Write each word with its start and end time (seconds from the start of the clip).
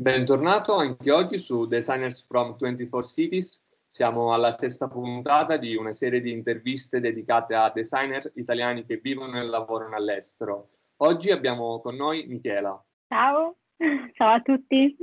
Bentornato 0.00 0.76
anche 0.76 1.10
oggi 1.10 1.38
su 1.38 1.66
Designers 1.66 2.24
from 2.24 2.56
24 2.56 3.02
Cities. 3.02 3.60
Siamo 3.84 4.32
alla 4.32 4.52
sesta 4.52 4.86
puntata 4.86 5.56
di 5.56 5.74
una 5.74 5.90
serie 5.90 6.20
di 6.20 6.30
interviste 6.30 7.00
dedicate 7.00 7.56
a 7.56 7.72
designer 7.74 8.30
italiani 8.36 8.84
che 8.86 8.98
vivono 8.98 9.40
e 9.40 9.42
lavorano 9.42 9.96
all'estero. 9.96 10.68
Oggi 10.98 11.32
abbiamo 11.32 11.80
con 11.80 11.96
noi 11.96 12.26
Michela. 12.28 12.80
Ciao, 13.08 13.56
ciao 14.14 14.34
a 14.34 14.40
tutti. 14.40 14.96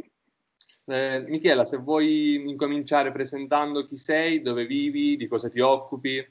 Eh, 0.86 1.26
Michela, 1.28 1.66
se 1.66 1.76
vuoi 1.76 2.50
incominciare 2.50 3.12
presentando 3.12 3.86
chi 3.88 3.98
sei, 3.98 4.42
dove 4.42 4.66
vivi, 4.66 5.18
di 5.18 5.28
cosa 5.28 5.50
ti 5.50 5.60
occupi. 5.60 6.26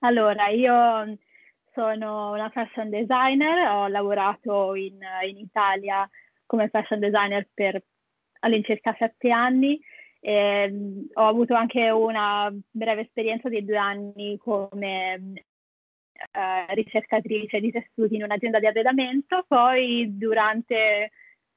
Allora, 0.00 0.48
io 0.48 1.16
sono 1.72 2.32
una 2.32 2.50
fashion 2.50 2.90
designer, 2.90 3.68
ho 3.68 3.86
lavorato 3.86 4.74
in, 4.74 4.98
in 5.28 5.38
Italia 5.38 6.10
come 6.48 6.68
fashion 6.70 6.98
designer 6.98 7.46
per 7.52 7.80
all'incirca 8.40 8.96
sette 8.98 9.30
anni. 9.30 9.78
E, 10.18 11.06
ho 11.12 11.26
avuto 11.26 11.54
anche 11.54 11.90
una 11.90 12.50
breve 12.70 13.02
esperienza 13.02 13.48
di 13.48 13.64
due 13.64 13.76
anni 13.76 14.36
come 14.38 15.44
eh, 16.32 16.74
ricercatrice 16.74 17.60
di 17.60 17.70
tessuti 17.70 18.16
in 18.16 18.24
un'azienda 18.24 18.58
di 18.58 18.66
arredamento. 18.66 19.44
Poi 19.46 20.16
durante 20.16 21.10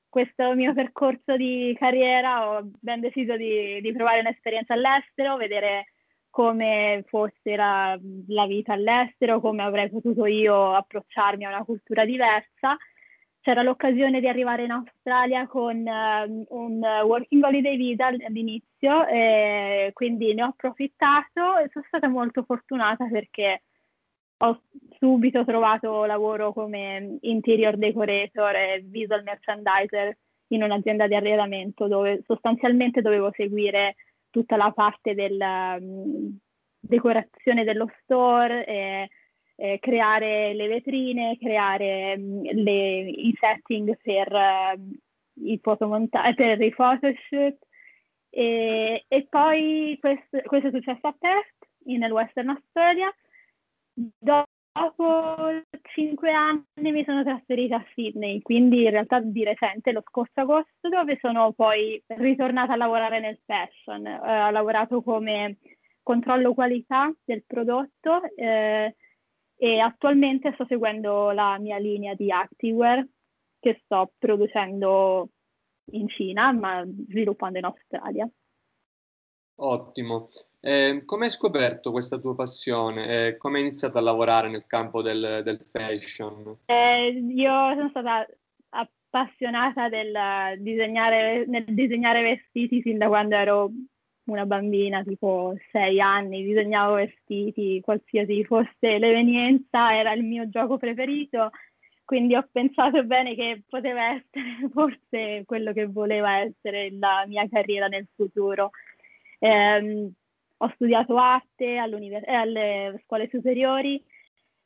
questo 0.09 0.53
mio 0.55 0.73
percorso 0.73 1.37
di 1.37 1.73
carriera 1.79 2.49
ho 2.49 2.69
ben 2.79 2.99
deciso 2.99 3.37
di, 3.37 3.79
di 3.79 3.93
provare 3.93 4.19
un'esperienza 4.19 4.73
all'estero, 4.73 5.37
vedere 5.37 5.93
come 6.29 7.03
fosse 7.07 7.55
la, 7.55 7.97
la, 8.27 8.45
vita 8.45 8.73
all'estero, 8.73 9.39
come 9.39 9.63
avrei 9.63 9.89
potuto 9.89 10.25
io 10.25 10.73
approcciarmi 10.73 11.45
a 11.45 11.49
una 11.49 11.63
cultura 11.63 12.05
diversa 12.05 12.77
c'era 13.41 13.63
l'occasione 13.63 14.19
di 14.19 14.27
arrivare 14.27 14.63
in 14.63 14.71
Australia 14.71 15.47
con 15.47 15.77
uh, 15.77 16.45
un 16.49 16.79
working 17.03 17.43
holiday 17.43 17.75
visa 17.75 18.07
all'inizio, 18.07 19.07
e 19.07 19.89
quindi 19.93 20.33
ne 20.33 20.43
ho 20.43 20.47
approfittato 20.47 21.57
e 21.57 21.69
sono 21.71 21.85
stata 21.87 22.07
molto 22.07 22.43
fortunata 22.43 23.07
perché 23.07 23.63
ho 24.43 24.61
subito 24.97 25.43
trovato 25.43 26.05
lavoro 26.05 26.53
come 26.53 27.17
interior 27.21 27.77
decorator 27.77 28.55
e 28.55 28.83
visual 28.85 29.23
merchandiser 29.23 30.17
in 30.47 30.63
un'azienda 30.63 31.07
di 31.07 31.15
arredamento 31.15 31.87
dove 31.87 32.23
sostanzialmente 32.25 33.01
dovevo 33.01 33.31
seguire 33.35 33.95
tutta 34.29 34.55
la 34.55 34.71
parte 34.71 35.13
della 35.13 35.77
um, 35.79 36.37
decorazione 36.79 37.63
dello 37.63 37.89
store 38.01 38.65
e 38.65 39.09
eh, 39.61 39.77
creare 39.79 40.55
le 40.55 40.67
vetrine, 40.67 41.37
creare 41.39 42.17
mh, 42.17 42.23
mm, 42.23 42.43
le, 42.63 42.99
i 43.09 43.37
setting 43.39 43.95
per, 44.01 44.31
uh, 44.33 45.43
i 45.45 45.59
fotomonta- 45.61 46.33
per 46.33 46.59
i 46.61 46.71
photoshoot. 46.71 47.57
E, 48.31 49.05
e 49.07 49.27
poi 49.29 49.97
questo, 49.99 50.41
questo, 50.45 50.69
è 50.69 50.71
successo 50.71 51.05
a 51.05 51.15
Perth, 51.17 51.55
nel 51.83 52.11
Western 52.11 52.49
Australia. 52.49 53.13
Dopo 53.93 55.61
cinque 55.93 56.31
anni 56.31 56.91
mi 56.91 57.03
sono 57.03 57.23
trasferita 57.23 57.75
a 57.75 57.85
Sydney, 57.93 58.41
quindi 58.41 58.85
in 58.85 58.89
realtà 58.89 59.19
di 59.19 59.43
recente, 59.43 59.91
lo 59.91 60.01
scorso 60.07 60.39
agosto, 60.41 60.89
dove 60.89 61.19
sono 61.21 61.51
poi 61.51 62.01
ritornata 62.07 62.73
a 62.73 62.77
lavorare 62.77 63.19
nel 63.19 63.37
fashion. 63.45 64.07
Eh, 64.07 64.43
ho 64.43 64.49
lavorato 64.49 65.03
come 65.03 65.57
controllo 66.01 66.55
qualità 66.55 67.13
del 67.23 67.43
prodotto, 67.45 68.23
eh, 68.35 68.95
e 69.63 69.79
attualmente 69.79 70.53
sto 70.53 70.65
seguendo 70.65 71.29
la 71.29 71.59
mia 71.59 71.77
linea 71.77 72.15
di 72.15 72.31
activewear 72.31 73.07
che 73.59 73.79
sto 73.83 74.11
producendo 74.17 75.29
in 75.91 76.09
Cina 76.09 76.51
ma 76.51 76.83
sviluppando 76.83 77.59
in 77.59 77.65
Australia. 77.65 78.27
Ottimo. 79.57 80.25
Eh, 80.59 81.03
come 81.05 81.25
hai 81.25 81.29
scoperto 81.29 81.91
questa 81.91 82.17
tua 82.17 82.33
passione? 82.33 83.27
Eh, 83.27 83.37
come 83.37 83.59
hai 83.59 83.67
iniziato 83.67 83.99
a 83.99 84.01
lavorare 84.01 84.49
nel 84.49 84.65
campo 84.65 85.03
del, 85.03 85.41
del 85.43 85.63
fashion? 85.69 86.57
Eh, 86.65 87.09
io 87.11 87.51
sono 87.75 87.89
stata 87.89 88.25
appassionata 88.69 89.89
del 89.89 90.59
disegnare, 90.59 91.45
nel 91.45 91.65
disegnare 91.65 92.23
vestiti 92.23 92.81
fin 92.81 92.97
da 92.97 93.07
quando 93.07 93.35
ero 93.35 93.71
una 94.25 94.45
bambina 94.45 95.03
tipo 95.03 95.55
sei 95.71 95.99
anni, 95.99 96.43
disegnavo 96.43 96.95
vestiti, 96.95 97.81
qualsiasi 97.81 98.43
fosse 98.45 98.97
l'evenienza, 98.97 99.95
era 99.95 100.13
il 100.13 100.23
mio 100.23 100.47
gioco 100.49 100.77
preferito, 100.77 101.51
quindi 102.05 102.35
ho 102.35 102.47
pensato 102.51 103.03
bene 103.03 103.35
che 103.35 103.63
poteva 103.67 104.13
essere 104.13 104.69
forse 104.71 105.43
quello 105.45 105.73
che 105.73 105.85
voleva 105.85 106.39
essere 106.39 106.91
la 106.91 107.25
mia 107.27 107.47
carriera 107.49 107.87
nel 107.87 108.07
futuro. 108.15 108.71
Eh, 109.39 110.11
ho 110.57 110.71
studiato 110.75 111.17
arte 111.17 111.65
eh, 111.65 112.33
alle 112.33 113.01
scuole 113.03 113.27
superiori 113.31 114.03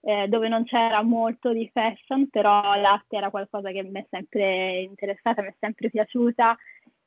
eh, 0.02 0.28
dove 0.28 0.48
non 0.48 0.64
c'era 0.66 1.02
molto 1.02 1.52
di 1.52 1.70
fashion, 1.74 2.30
però 2.30 2.76
l'arte 2.76 3.16
era 3.18 3.30
qualcosa 3.30 3.72
che 3.72 3.82
mi 3.84 4.02
è 4.02 4.06
sempre 4.10 4.82
interessata, 4.82 5.42
mi 5.42 5.48
è 5.50 5.56
sempre 5.60 5.90
piaciuta. 5.90 6.56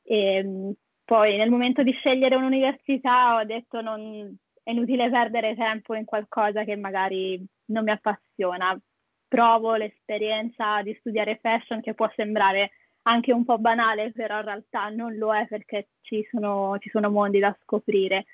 E, 0.03 0.75
poi 1.09 1.37
nel 1.37 1.49
momento 1.49 1.81
di 1.81 1.91
scegliere 1.93 2.35
un'università 2.35 3.37
ho 3.37 3.43
detto 3.43 3.81
non, 3.81 4.37
è 4.61 4.69
inutile 4.69 5.09
perdere 5.09 5.55
tempo 5.55 5.95
in 5.95 6.05
qualcosa 6.05 6.63
che 6.63 6.75
magari 6.75 7.43
non 7.71 7.83
mi 7.83 7.89
appassiona. 7.89 8.79
Provo 9.27 9.73
l'esperienza 9.73 10.83
di 10.83 10.95
studiare 10.99 11.39
fashion 11.41 11.81
che 11.81 11.95
può 11.95 12.07
sembrare 12.15 12.69
anche 13.07 13.33
un 13.33 13.43
po' 13.43 13.57
banale, 13.57 14.11
però 14.11 14.37
in 14.37 14.45
realtà 14.45 14.89
non 14.89 15.15
lo 15.15 15.33
è 15.33 15.47
perché 15.47 15.87
ci 16.01 16.27
sono, 16.29 16.77
ci 16.77 16.91
sono 16.91 17.09
mondi 17.09 17.39
da 17.39 17.57
scoprire. 17.63 18.25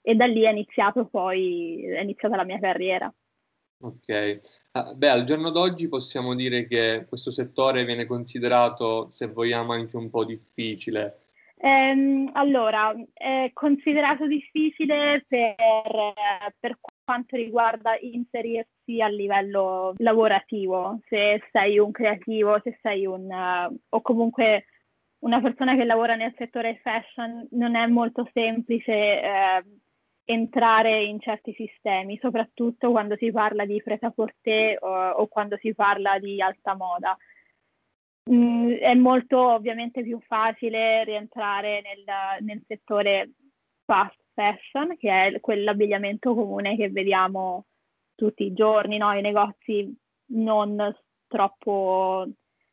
E 0.00 0.14
da 0.14 0.26
lì 0.26 0.42
è 0.42 0.64
poi, 1.10 1.84
è 1.84 2.02
iniziata 2.02 2.36
la 2.36 2.44
mia 2.44 2.60
carriera. 2.60 3.12
Ok, 3.80 4.40
ah, 4.70 4.94
beh, 4.94 5.08
al 5.08 5.24
giorno 5.24 5.50
d'oggi 5.50 5.88
possiamo 5.88 6.36
dire 6.36 6.68
che 6.68 7.04
questo 7.08 7.32
settore 7.32 7.84
viene 7.84 8.06
considerato, 8.06 9.10
se 9.10 9.26
vogliamo, 9.26 9.72
anche 9.72 9.96
un 9.96 10.08
po' 10.08 10.24
difficile 10.24 11.21
Ehm, 11.64 12.28
allora, 12.32 12.92
è 13.12 13.50
considerato 13.52 14.26
difficile 14.26 15.24
per, 15.28 16.12
per, 16.58 16.76
quanto 17.04 17.36
riguarda 17.36 17.96
inserirsi 18.00 19.00
a 19.00 19.06
livello 19.06 19.94
lavorativo, 19.98 20.98
se 21.08 21.40
sei 21.52 21.78
un 21.78 21.92
creativo, 21.92 22.58
se 22.64 22.78
sei 22.82 23.06
un 23.06 23.28
uh, 23.30 23.78
o 23.90 24.00
comunque 24.00 24.64
una 25.20 25.40
persona 25.40 25.76
che 25.76 25.84
lavora 25.84 26.16
nel 26.16 26.34
settore 26.36 26.80
fashion, 26.82 27.46
non 27.52 27.76
è 27.76 27.86
molto 27.86 28.28
semplice 28.32 28.92
eh, 28.92 29.64
entrare 30.24 31.04
in 31.04 31.20
certi 31.20 31.52
sistemi, 31.52 32.18
soprattutto 32.20 32.90
quando 32.90 33.14
si 33.16 33.30
parla 33.30 33.64
di 33.64 33.80
prêt-à-porter 33.80 34.78
o, 34.80 35.10
o 35.10 35.28
quando 35.28 35.56
si 35.58 35.72
parla 35.74 36.18
di 36.18 36.42
alta 36.42 36.74
moda. 36.74 37.16
Mm, 38.30 38.74
è 38.74 38.94
molto 38.94 39.38
ovviamente 39.38 40.02
più 40.02 40.20
facile 40.20 41.02
rientrare 41.04 41.82
nel, 41.82 42.44
nel, 42.44 42.62
settore 42.66 43.32
fast 43.84 44.16
fashion, 44.32 44.96
che 44.96 45.26
è 45.26 45.40
quell'abbigliamento 45.40 46.34
comune 46.34 46.76
che 46.76 46.88
vediamo 46.90 47.66
tutti 48.14 48.44
i 48.44 48.52
giorni, 48.52 48.98
no? 48.98 49.12
i 49.12 49.20
negozi 49.20 49.92
non 50.26 50.94
troppo 51.26 52.28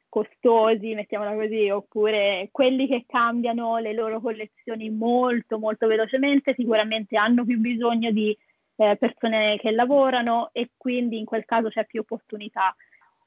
costosi, 0.08 0.94
mettiamola 0.94 1.34
così, 1.34 1.70
oppure 1.70 2.50
quelli 2.52 2.88
che 2.88 3.06
cambiano 3.08 3.78
le 3.78 3.94
loro 3.94 4.20
collezioni 4.20 4.90
molto 4.90 5.58
molto 5.60 5.88
velocemente, 5.88 6.54
sicuramente 6.56 7.18
hanno 7.18 7.44
più 7.46 7.60
bisogno 7.60 8.12
di 8.12 8.38
eh, 8.76 8.96
persone 8.98 9.58
che 9.58 9.72
lavorano 9.72 10.50
e 10.52 10.72
quindi 10.78 11.18
in 11.18 11.26
quel 11.26 11.46
caso 11.46 11.70
c'è 11.70 11.86
più 11.86 12.02
opportunità 12.02 12.76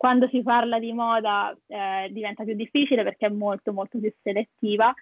quando 0.03 0.27
si 0.31 0.43
parla 0.43 0.81
di 0.81 0.93
moda 0.93 1.57
eh, 1.69 2.09
diventa 2.11 2.43
più 2.43 2.55
difficile 2.55 3.05
perché 3.05 3.27
è 3.27 3.29
molto 3.29 3.73
molto 3.73 4.01
più 4.01 4.13
selettiva. 4.21 4.93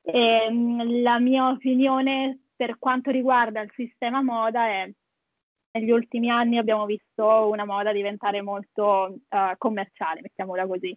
E, 0.00 0.18
ehm, 0.46 1.02
la 1.02 1.18
mia 1.18 1.50
opinione 1.50 2.44
per 2.56 2.78
quanto 2.78 3.10
riguarda 3.10 3.60
il 3.60 3.70
sistema 3.74 4.22
moda 4.22 4.66
è 4.68 4.90
negli 5.72 5.90
ultimi 5.90 6.30
anni 6.30 6.56
abbiamo 6.56 6.86
visto 6.86 7.50
una 7.50 7.66
moda 7.66 7.92
diventare 7.92 8.40
molto 8.40 9.18
uh, 9.28 9.54
commerciale, 9.58 10.22
mettiamola 10.22 10.66
così. 10.66 10.96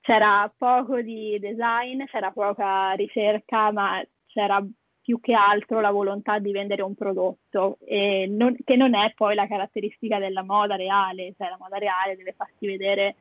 C'era 0.00 0.52
poco 0.56 1.00
di 1.00 1.38
design, 1.38 2.06
c'era 2.06 2.32
poca 2.32 2.90
ricerca, 2.94 3.70
ma 3.70 4.04
c'era 4.26 4.60
più 5.08 5.20
che 5.20 5.32
altro 5.32 5.80
la 5.80 5.90
volontà 5.90 6.38
di 6.38 6.52
vendere 6.52 6.82
un 6.82 6.94
prodotto, 6.94 7.78
non, 8.28 8.54
che 8.62 8.76
non 8.76 8.94
è 8.94 9.14
poi 9.16 9.34
la 9.34 9.46
caratteristica 9.46 10.18
della 10.18 10.42
moda 10.42 10.76
reale, 10.76 11.32
cioè 11.34 11.48
la 11.48 11.56
moda 11.58 11.78
reale 11.78 12.14
deve 12.14 12.34
farti 12.36 12.66
vedere 12.66 13.16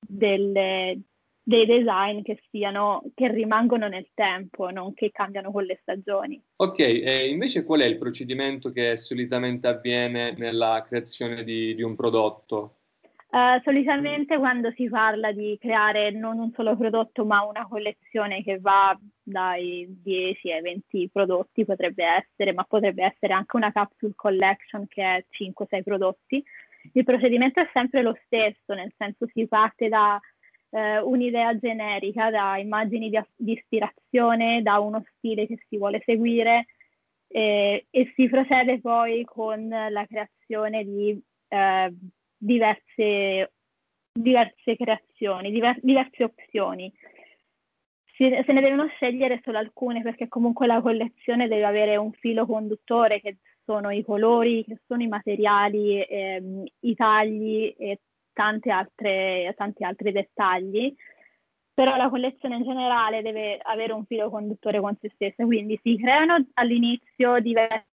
delle, 0.00 1.00
dei 1.40 1.64
design 1.64 2.22
che, 2.22 2.42
siano, 2.50 3.04
che 3.14 3.30
rimangono 3.30 3.86
nel 3.86 4.08
tempo, 4.14 4.70
non 4.70 4.92
che 4.92 5.12
cambiano 5.12 5.52
con 5.52 5.62
le 5.62 5.78
stagioni. 5.80 6.42
Ok, 6.56 6.80
e 6.80 7.28
invece 7.28 7.62
qual 7.62 7.82
è 7.82 7.86
il 7.86 7.96
procedimento 7.96 8.72
che 8.72 8.96
solitamente 8.96 9.68
avviene 9.68 10.34
nella 10.36 10.82
creazione 10.84 11.44
di, 11.44 11.72
di 11.76 11.82
un 11.82 11.94
prodotto? 11.94 12.78
Uh, 13.32 13.62
solitamente 13.62 14.38
quando 14.38 14.72
si 14.72 14.88
parla 14.88 15.30
di 15.30 15.56
creare 15.60 16.10
non 16.10 16.40
un 16.40 16.50
solo 16.52 16.76
prodotto 16.76 17.24
ma 17.24 17.44
una 17.44 17.64
collezione 17.68 18.42
che 18.42 18.58
va 18.58 18.98
dai 19.22 19.86
10 20.02 20.50
ai 20.50 20.60
20 20.60 21.10
prodotti 21.12 21.64
potrebbe 21.64 22.04
essere, 22.04 22.52
ma 22.52 22.64
potrebbe 22.64 23.04
essere 23.04 23.32
anche 23.32 23.54
una 23.54 23.70
capsule 23.70 24.14
collection 24.16 24.88
che 24.88 25.02
è 25.04 25.24
5-6 25.30 25.82
prodotti, 25.84 26.42
il 26.94 27.04
procedimento 27.04 27.60
è 27.60 27.68
sempre 27.72 28.02
lo 28.02 28.18
stesso, 28.24 28.74
nel 28.74 28.92
senso 28.96 29.26
si 29.32 29.46
parte 29.46 29.88
da 29.88 30.20
eh, 30.70 30.98
un'idea 30.98 31.56
generica, 31.56 32.30
da 32.30 32.58
immagini 32.58 33.10
di, 33.10 33.20
di, 33.36 33.52
ispirazione, 33.52 34.62
da 34.62 34.78
uno 34.80 35.04
stile 35.16 35.46
che 35.46 35.62
si 35.68 35.76
vuole 35.76 36.02
seguire 36.04 36.66
eh, 37.28 37.86
e 37.90 38.12
si 38.16 38.28
procede 38.28 38.80
poi 38.80 39.24
con 39.24 39.68
la 39.68 40.04
creazione 40.06 40.84
di 40.84 41.22
eh, 41.48 41.94
diverse, 42.40 43.52
diverse 44.12 44.76
creazioni, 44.76 45.50
diver, 45.50 45.78
diverse 45.82 46.24
opzioni. 46.24 46.92
Se 48.16 48.28
ne 48.28 48.60
devono 48.60 48.86
scegliere 48.88 49.40
solo 49.42 49.56
alcune 49.56 50.02
perché 50.02 50.28
comunque 50.28 50.66
la 50.66 50.82
collezione 50.82 51.48
deve 51.48 51.64
avere 51.64 51.96
un 51.96 52.12
filo 52.12 52.44
conduttore 52.44 53.18
che 53.18 53.38
sono 53.64 53.90
i 53.90 54.04
colori, 54.04 54.62
che 54.64 54.80
sono 54.86 55.02
i 55.02 55.08
materiali, 55.08 56.02
ehm, 56.02 56.64
i 56.80 56.94
tagli 56.94 57.74
e 57.78 57.98
altre, 58.34 59.54
tanti 59.56 59.84
altri 59.84 60.12
dettagli. 60.12 60.94
Però 61.72 61.96
la 61.96 62.10
collezione 62.10 62.56
in 62.56 62.64
generale 62.64 63.22
deve 63.22 63.58
avere 63.62 63.94
un 63.94 64.04
filo 64.04 64.28
conduttore 64.28 64.80
con 64.80 64.94
se 65.00 65.10
stessa, 65.14 65.44
quindi 65.44 65.80
si 65.82 65.96
creano 65.96 66.46
all'inizio 66.54 67.38
diverse 67.40 67.89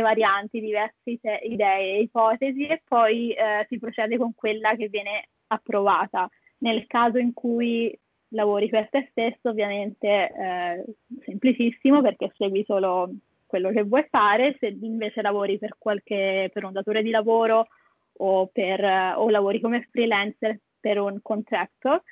varianti, 0.00 0.60
diverse 0.60 1.18
idee 1.42 1.96
e 1.96 2.00
ipotesi 2.00 2.66
e 2.66 2.82
poi 2.86 3.32
eh, 3.32 3.66
si 3.68 3.78
procede 3.78 4.16
con 4.16 4.34
quella 4.34 4.74
che 4.74 4.88
viene 4.88 5.28
approvata. 5.48 6.28
Nel 6.58 6.86
caso 6.86 7.18
in 7.18 7.32
cui 7.32 7.96
lavori 8.28 8.68
per 8.68 8.88
te 8.88 9.08
stesso, 9.10 9.50
ovviamente 9.50 10.06
eh, 10.08 10.84
semplicissimo 11.24 12.00
perché 12.00 12.32
segui 12.36 12.64
solo 12.64 13.10
quello 13.46 13.70
che 13.70 13.82
vuoi 13.82 14.06
fare, 14.08 14.56
se 14.58 14.76
invece 14.80 15.20
lavori 15.20 15.58
per, 15.58 15.76
qualche, 15.78 16.50
per 16.52 16.64
un 16.64 16.72
datore 16.72 17.02
di 17.02 17.10
lavoro 17.10 17.66
o, 18.14 18.46
per, 18.46 18.82
o 19.16 19.28
lavori 19.28 19.60
come 19.60 19.86
freelancer 19.90 20.58
per 20.80 20.98
un 20.98 21.20
contractor, 21.20 22.02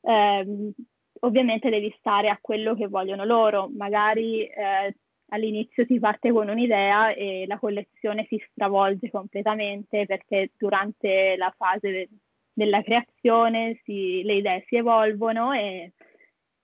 ehm, 0.00 0.72
ovviamente 1.20 1.68
devi 1.68 1.94
stare 1.98 2.28
a 2.28 2.38
quello 2.40 2.74
che 2.74 2.88
vogliono 2.88 3.24
loro. 3.24 3.70
Magari 3.76 4.44
eh, 4.46 4.96
all'inizio 5.28 5.84
si 5.86 5.98
parte 5.98 6.30
con 6.30 6.48
un'idea 6.48 7.12
e 7.12 7.44
la 7.46 7.58
collezione 7.58 8.26
si 8.28 8.42
stravolge 8.50 9.10
completamente 9.10 10.06
perché 10.06 10.50
durante 10.56 11.36
la 11.36 11.52
fase 11.56 11.90
de- 11.90 12.08
della 12.52 12.82
creazione 12.82 13.80
si, 13.84 14.22
le 14.24 14.34
idee 14.34 14.64
si 14.66 14.76
evolvono 14.76 15.52
e, 15.52 15.92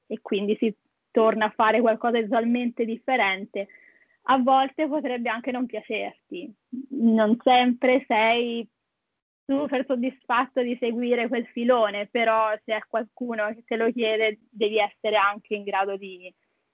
e 0.07 0.19
quindi 0.21 0.57
si 0.59 0.75
torna 1.11 1.47
a 1.47 1.53
fare 1.55 1.81
qualcosa 1.81 2.19
di 2.19 2.25
totalmente 2.25 2.85
differente. 2.85 3.69
A 4.29 4.39
volte 4.39 4.89
potrebbe 4.89 5.29
anche 5.29 5.53
non 5.53 5.67
piacerti, 5.67 6.53
non 6.89 7.37
sempre 7.43 8.05
sei 8.09 8.67
super 9.47 9.85
soddisfatto 9.87 10.63
di 10.63 10.77
seguire 10.81 11.29
quel 11.29 11.47
filone, 11.49 12.09
però 12.11 12.51
se 12.65 12.75
è 12.75 12.81
qualcuno 12.89 13.47
che 13.55 13.63
te 13.65 13.77
lo 13.77 13.93
chiede 13.93 14.39
devi 14.51 14.79
essere 14.79 15.17
anche 15.17 15.55
in 15.55 15.63
grado 15.63 15.97
di, 15.97 16.33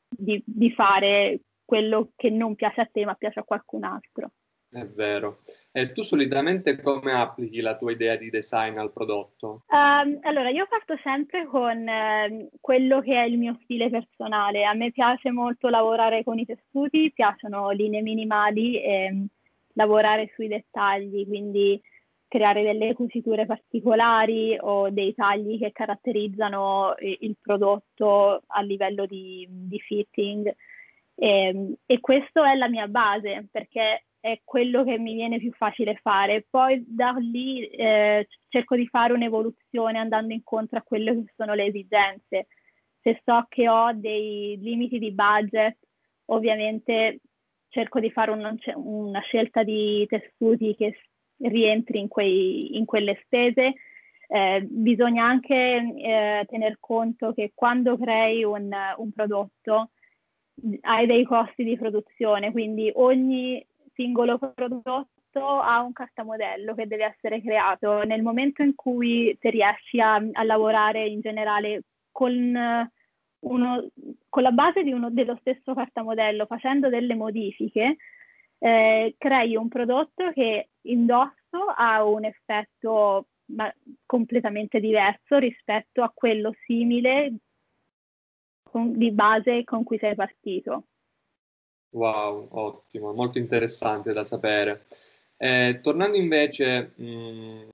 di, 0.08 0.40
di 0.46 0.70
fare 0.70 1.40
quello 1.70 2.10
che 2.16 2.30
non 2.30 2.56
piace 2.56 2.80
a 2.80 2.88
te 2.92 3.04
ma 3.04 3.14
piace 3.14 3.38
a 3.38 3.44
qualcun 3.44 3.84
altro. 3.84 4.32
È 4.68 4.84
vero. 4.84 5.42
E 5.70 5.92
tu 5.92 6.02
solitamente 6.02 6.80
come 6.80 7.12
applichi 7.12 7.60
la 7.60 7.76
tua 7.76 7.92
idea 7.92 8.16
di 8.16 8.28
design 8.28 8.76
al 8.76 8.92
prodotto? 8.92 9.62
Um, 9.68 10.18
allora, 10.22 10.50
io 10.50 10.66
parto 10.68 10.96
sempre 11.02 11.46
con 11.46 11.86
uh, 11.86 12.48
quello 12.60 13.00
che 13.00 13.14
è 13.14 13.22
il 13.22 13.38
mio 13.38 13.56
stile 13.62 13.88
personale. 13.88 14.64
A 14.64 14.74
me 14.74 14.90
piace 14.90 15.30
molto 15.30 15.68
lavorare 15.68 16.24
con 16.24 16.40
i 16.40 16.44
tessuti, 16.44 17.12
piacciono 17.12 17.70
linee 17.70 18.02
minimali 18.02 18.82
e 18.82 19.10
um, 19.12 19.26
lavorare 19.74 20.32
sui 20.34 20.48
dettagli, 20.48 21.24
quindi 21.24 21.80
creare 22.26 22.62
delle 22.62 22.94
cuciture 22.94 23.46
particolari 23.46 24.56
o 24.60 24.90
dei 24.90 25.14
tagli 25.14 25.58
che 25.58 25.70
caratterizzano 25.72 26.94
il 26.98 27.36
prodotto 27.40 28.42
a 28.46 28.60
livello 28.60 29.06
di, 29.06 29.46
di 29.48 29.78
fitting. 29.80 30.52
E, 31.20 31.28
ehm, 31.28 31.74
e 31.84 32.00
questa 32.00 32.50
è 32.50 32.56
la 32.56 32.68
mia 32.68 32.88
base 32.88 33.46
perché 33.50 34.04
è 34.20 34.40
quello 34.42 34.84
che 34.84 34.98
mi 34.98 35.14
viene 35.14 35.38
più 35.38 35.52
facile 35.52 35.98
fare. 36.02 36.46
Poi 36.48 36.82
da 36.86 37.14
lì 37.18 37.66
eh, 37.66 38.26
cerco 38.48 38.74
di 38.74 38.86
fare 38.86 39.12
un'evoluzione 39.12 39.98
andando 39.98 40.32
incontro 40.32 40.78
a 40.78 40.82
quelle 40.82 41.12
che 41.12 41.32
sono 41.36 41.54
le 41.54 41.66
esigenze. 41.66 42.46
Se 43.02 43.20
so 43.24 43.46
che 43.48 43.68
ho 43.68 43.92
dei 43.94 44.58
limiti 44.60 44.98
di 44.98 45.12
budget, 45.12 45.78
ovviamente 46.26 47.20
cerco 47.68 48.00
di 48.00 48.10
fare 48.10 48.30
un, 48.30 48.58
una 48.74 49.20
scelta 49.20 49.62
di 49.62 50.06
tessuti 50.06 50.74
che 50.76 50.98
rientri 51.38 51.98
in, 51.98 52.08
quei, 52.08 52.76
in 52.76 52.84
quelle 52.84 53.18
spese. 53.24 53.74
Eh, 54.32 54.60
bisogna 54.62 55.24
anche 55.24 55.54
eh, 55.54 56.46
tener 56.48 56.76
conto 56.78 57.32
che 57.32 57.52
quando 57.54 57.96
crei 57.98 58.44
un, 58.44 58.70
un 58.96 59.12
prodotto 59.12 59.90
hai 60.82 61.06
dei 61.06 61.24
costi 61.24 61.64
di 61.64 61.76
produzione, 61.76 62.50
quindi 62.52 62.90
ogni 62.94 63.64
singolo 63.94 64.38
prodotto 64.38 65.08
ha 65.32 65.80
un 65.80 65.92
cartamodello 65.92 66.74
che 66.74 66.86
deve 66.86 67.04
essere 67.04 67.40
creato. 67.40 68.02
Nel 68.04 68.22
momento 68.22 68.62
in 68.62 68.74
cui 68.74 69.36
ti 69.38 69.50
riesci 69.50 70.00
a, 70.00 70.14
a 70.14 70.42
lavorare 70.42 71.06
in 71.06 71.20
generale 71.20 71.82
con, 72.10 72.88
uno, 73.40 73.88
con 74.28 74.42
la 74.42 74.50
base 74.50 74.80
uno, 74.80 75.10
dello 75.10 75.36
stesso 75.40 75.74
cartamodello, 75.74 76.46
facendo 76.46 76.88
delle 76.88 77.14
modifiche, 77.14 77.96
eh, 78.58 79.14
crei 79.16 79.56
un 79.56 79.68
prodotto 79.68 80.30
che 80.32 80.68
indosso 80.82 81.64
ha 81.74 82.04
un 82.04 82.24
effetto 82.24 83.26
completamente 84.06 84.78
diverso 84.78 85.38
rispetto 85.38 86.02
a 86.02 86.12
quello 86.14 86.54
simile 86.64 87.32
con, 88.70 88.96
di 88.96 89.10
base 89.10 89.64
con 89.64 89.82
cui 89.82 89.98
sei 89.98 90.14
partito. 90.14 90.84
Wow, 91.90 92.48
ottimo, 92.52 93.12
molto 93.12 93.38
interessante 93.38 94.12
da 94.12 94.22
sapere. 94.22 94.86
Eh, 95.36 95.80
tornando 95.82 96.16
invece 96.16 96.92
mh, 96.94 97.68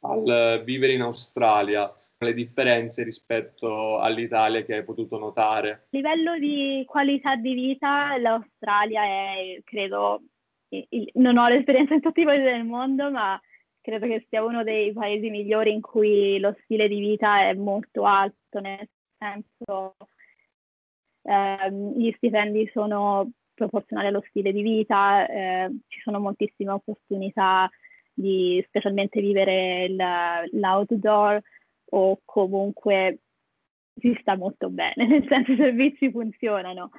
al 0.00 0.62
vivere 0.64 0.92
in 0.92 1.02
Australia, 1.02 1.92
le 2.18 2.34
differenze 2.34 3.02
rispetto 3.02 3.98
all'Italia 3.98 4.62
che 4.62 4.76
hai 4.76 4.84
potuto 4.84 5.18
notare? 5.18 5.70
A 5.70 5.86
livello 5.90 6.38
di 6.38 6.82
qualità 6.86 7.36
di 7.36 7.54
vita, 7.54 8.16
l'Australia 8.16 9.02
è, 9.04 9.60
credo, 9.62 10.22
il, 10.68 11.10
non 11.14 11.36
ho 11.36 11.48
l'esperienza 11.48 11.94
in 11.94 12.00
tutti 12.00 12.22
i 12.22 12.24
paesi 12.24 12.42
del 12.42 12.64
mondo, 12.64 13.10
ma 13.10 13.40
credo 13.80 14.06
che 14.06 14.26
sia 14.28 14.42
uno 14.42 14.64
dei 14.64 14.92
paesi 14.92 15.28
migliori 15.28 15.72
in 15.72 15.82
cui 15.82 16.38
lo 16.40 16.56
stile 16.62 16.88
di 16.88 16.98
vita 16.98 17.48
è 17.48 17.54
molto 17.54 18.04
alto, 18.04 18.60
nel 18.60 18.88
senso 19.18 19.96
ehm, 21.24 21.92
gli 21.98 22.12
stipendi 22.16 22.70
sono 22.72 23.30
proporzionale 23.54 24.08
allo 24.08 24.24
stile 24.28 24.52
di 24.52 24.62
vita, 24.62 25.26
eh, 25.26 25.70
ci 25.88 26.00
sono 26.00 26.18
moltissime 26.20 26.72
opportunità 26.72 27.68
di 28.12 28.62
specialmente 28.68 29.20
vivere 29.20 29.84
il, 29.84 29.96
l'outdoor 30.52 31.40
o 31.90 32.20
comunque 32.24 33.18
si 33.96 34.16
sta 34.20 34.36
molto 34.36 34.70
bene, 34.70 35.06
nel 35.06 35.26
senso 35.28 35.52
i 35.52 35.56
servizi 35.56 36.10
funzionano. 36.10 36.90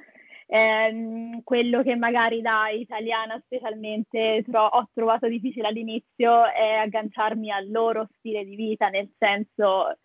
Eh, 0.48 1.40
quello 1.42 1.82
che 1.82 1.96
magari 1.96 2.40
da 2.40 2.68
italiana 2.68 3.40
specialmente 3.44 4.44
tro- 4.48 4.66
ho 4.66 4.88
trovato 4.94 5.26
difficile 5.26 5.66
all'inizio 5.66 6.46
è 6.46 6.74
agganciarmi 6.74 7.50
al 7.50 7.68
loro 7.68 8.08
stile 8.18 8.44
di 8.44 8.54
vita, 8.54 8.88
nel 8.88 9.10
senso 9.18 9.98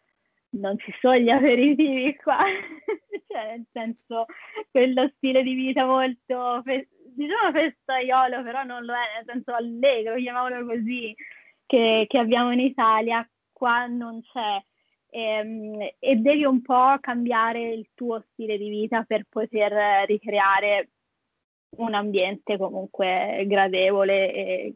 non 0.54 0.78
ci 0.80 0.92
sono 1.00 1.16
gli 1.18 1.30
aperitivi 1.30 2.16
qua, 2.16 2.40
cioè 3.42 3.46
nel 3.46 3.66
senso 3.72 4.26
quello 4.70 5.12
stile 5.16 5.44
di 5.44 5.54
vita 5.54 5.86
molto, 5.86 6.62
fe- 6.64 6.88
diciamo 7.16 7.52
festaiolo, 7.52 8.44
però 8.44 8.64
non 8.64 8.86
lo 8.86 8.94
è, 8.94 9.16
nel 9.16 9.26
senso 9.26 9.54
allegro, 9.54 10.16
chiamiamolo 10.16 10.66
così, 10.66 11.16
che, 11.66 12.06
che 12.08 12.18
abbiamo 12.18 12.52
in 12.52 12.60
Italia, 12.60 13.28
qua 13.52 13.88
non 13.88 14.22
c'è. 14.22 14.64
E, 15.10 15.22
ehm, 15.22 15.90
e 16.00 16.16
devi 16.16 16.46
un 16.46 16.62
po' 16.62 16.98
cambiare 17.00 17.72
il 17.72 17.90
tuo 17.94 18.24
stile 18.32 18.58
di 18.58 18.70
vita 18.70 19.04
per 19.04 19.26
poter 19.28 20.06
ricreare 20.06 20.90
un 21.78 21.94
ambiente 21.94 22.58
comunque 22.58 23.44
gradevole 23.48 24.34
e 24.34 24.76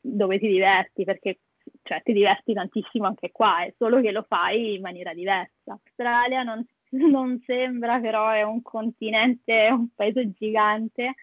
dove 0.00 0.38
ti 0.38 0.48
diverti, 0.48 1.04
perché 1.04 1.40
cioè 1.82 2.02
ti 2.02 2.12
diverti 2.12 2.52
tantissimo 2.52 3.06
anche 3.06 3.30
qua, 3.32 3.64
è 3.64 3.74
solo 3.76 4.00
che 4.00 4.12
lo 4.12 4.24
fai 4.28 4.74
in 4.74 4.80
maniera 4.80 5.12
diversa. 5.14 5.52
L'Australia 5.64 6.42
non, 6.42 6.64
non 7.10 7.42
sembra, 7.46 8.00
però 8.00 8.30
è 8.30 8.42
un 8.42 8.62
continente, 8.62 9.68
un 9.70 9.88
paese 9.94 10.32
gigante. 10.32 11.14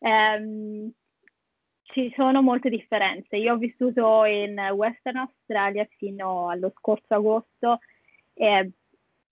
Ehm, 0.00 0.92
ci 1.92 2.12
sono 2.16 2.42
molte 2.42 2.70
differenze. 2.70 3.36
Io 3.36 3.54
ho 3.54 3.56
vissuto 3.56 4.24
in 4.24 4.58
Western 4.74 5.18
Australia 5.18 5.86
fino 5.96 6.48
allo 6.48 6.72
scorso 6.76 7.14
agosto, 7.14 7.78
e, 8.34 8.70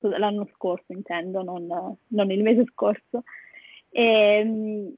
l'anno 0.00 0.49
scorso 0.54 0.92
intendo, 0.92 1.42
non, 1.42 1.97
non 2.09 2.30
il 2.30 2.42
mese 2.42 2.64
scorso, 2.66 3.25
e, 3.88 4.94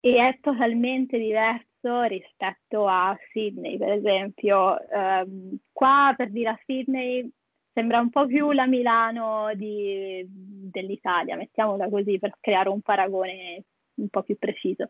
e, 0.00 0.16
è 0.16 0.38
totalmente 0.40 1.18
diverso 1.18 2.02
rispetto 2.04 2.86
a 2.86 3.16
Sydney, 3.30 3.76
per 3.76 3.92
esempio. 3.92 4.78
Um, 4.90 5.58
qua 5.72 6.14
per 6.16 6.30
dire 6.30 6.50
a 6.50 6.60
Sydney 6.64 7.30
sembra 7.72 8.00
un 8.00 8.10
po' 8.10 8.26
più 8.26 8.52
la 8.52 8.66
Milano 8.66 9.50
di, 9.54 10.24
dell'Italia, 10.28 11.36
mettiamola 11.36 11.88
così 11.88 12.18
per 12.18 12.36
creare 12.40 12.68
un 12.68 12.80
paragone 12.80 13.64
un 13.94 14.08
po' 14.08 14.22
più 14.22 14.36
preciso. 14.38 14.88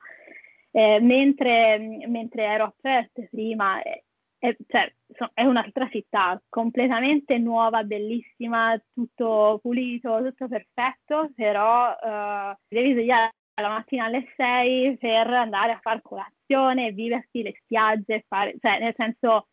Eh, 0.71 1.01
mentre, 1.01 1.79
mentre, 2.07 2.45
ero 2.45 2.65
a 2.65 2.75
Perth 2.81 3.29
prima, 3.31 3.83
è, 3.83 4.03
è, 4.39 4.57
cioè, 4.69 4.93
è, 5.35 5.45
un'altra 5.45 5.89
città 5.91 6.41
completamente 6.49 7.39
nuova, 7.39 7.85
bellissima, 7.85 8.81
tutto 8.93 9.59
pulito, 9.61 10.23
tutto 10.23 10.49
perfetto, 10.49 11.31
però 11.35 11.93
eh, 11.93 12.57
devi 12.69 12.93
svegliare 12.93 13.35
la 13.61 13.69
mattina 13.69 14.07
alle 14.07 14.33
6 14.35 14.97
per 14.97 15.27
andare 15.29 15.73
a 15.73 15.81
fare 15.81 16.01
colazione, 16.03 16.93
viversi 16.93 17.43
le 17.43 17.55
spiagge, 17.63 18.25
fare, 18.27 18.57
cioè, 18.59 18.79
nel 18.79 18.95
senso, 18.97 19.49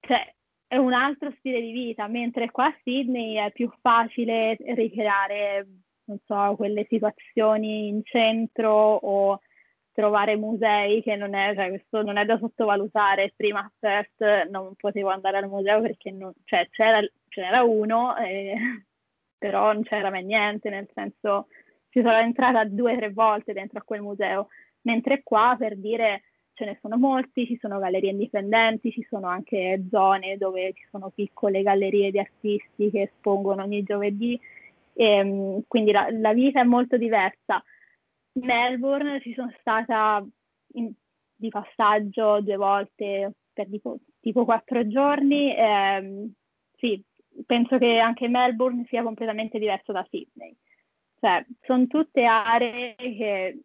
cioè, 0.00 0.32
è 0.72 0.78
un 0.78 0.94
altro 0.94 1.30
stile 1.36 1.60
di 1.60 1.70
vita, 1.70 2.06
mentre 2.08 2.50
qua 2.50 2.68
a 2.68 2.78
Sydney 2.82 3.34
è 3.34 3.52
più 3.52 3.70
facile 3.82 4.56
ricreare, 4.58 5.66
non 6.04 6.18
so, 6.24 6.54
quelle 6.56 6.86
situazioni 6.88 7.88
in 7.88 8.00
centro 8.02 8.72
o 8.72 9.40
trovare 9.92 10.34
musei 10.36 11.02
che 11.02 11.14
non 11.14 11.34
è, 11.34 11.54
cioè, 11.54 11.68
questo 11.68 12.02
non 12.02 12.16
è 12.16 12.24
da 12.24 12.38
sottovalutare. 12.38 13.34
Prima 13.36 13.60
a 13.60 13.70
Perth 13.78 14.48
non 14.48 14.74
potevo 14.74 15.10
andare 15.10 15.36
al 15.36 15.48
museo 15.50 15.82
perché 15.82 16.10
non, 16.10 16.32
cioè, 16.44 16.66
c'era, 16.70 17.02
ce 17.28 17.40
n'era 17.42 17.62
uno, 17.62 18.16
eh, 18.16 18.54
però 19.36 19.74
non 19.74 19.82
c'era 19.82 20.08
mai 20.08 20.24
niente, 20.24 20.70
nel 20.70 20.88
senso 20.94 21.48
ci 21.90 22.00
sono 22.00 22.16
entrata 22.16 22.64
due 22.64 22.94
o 22.94 22.96
tre 22.96 23.10
volte 23.10 23.52
dentro 23.52 23.78
a 23.78 23.82
quel 23.82 24.00
museo, 24.00 24.48
mentre 24.86 25.22
qua 25.22 25.54
per 25.58 25.76
dire 25.76 26.22
ce 26.54 26.64
ne 26.64 26.78
sono 26.80 26.96
molti, 26.96 27.46
ci 27.46 27.58
sono 27.60 27.78
gallerie 27.78 28.10
indipendenti, 28.10 28.92
ci 28.92 29.06
sono 29.08 29.26
anche 29.26 29.84
zone 29.90 30.36
dove 30.36 30.72
ci 30.74 30.86
sono 30.90 31.10
piccole 31.10 31.62
gallerie 31.62 32.10
di 32.10 32.18
artisti 32.18 32.90
che 32.90 33.02
espongono 33.02 33.62
ogni 33.62 33.82
giovedì, 33.82 34.38
e, 34.94 35.04
ehm, 35.04 35.62
quindi 35.66 35.92
la, 35.92 36.08
la 36.10 36.32
vita 36.32 36.60
è 36.60 36.64
molto 36.64 36.96
diversa 36.96 37.62
Melbourne 38.34 39.20
ci 39.20 39.34
sono 39.34 39.52
stata 39.60 40.24
in, 40.74 40.92
di 41.34 41.48
passaggio 41.48 42.40
due 42.40 42.56
volte 42.56 43.32
per 43.52 43.68
tipo, 43.68 43.98
tipo 44.20 44.44
quattro 44.44 44.86
giorni. 44.86 45.54
Ehm, 45.56 46.32
sì, 46.76 47.02
penso 47.44 47.78
che 47.78 47.98
anche 47.98 48.28
Melbourne 48.28 48.86
sia 48.88 49.02
completamente 49.02 49.58
diverso 49.58 49.92
da 49.92 50.06
Sydney. 50.08 50.54
Cioè, 51.20 51.44
sono 51.62 51.86
tutte 51.86 52.24
aree 52.24 52.94
che 52.96 53.60